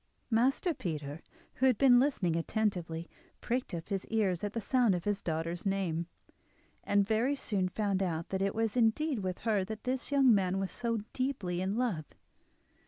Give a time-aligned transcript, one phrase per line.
[0.31, 1.21] Master Peter,
[1.57, 3.07] who had been listening attentively,
[3.39, 6.07] pricked up his ears at the sound of his daughter's name,
[6.83, 10.57] and very soon found out that it was indeed with her that this young man
[10.57, 12.05] was so deeply in love.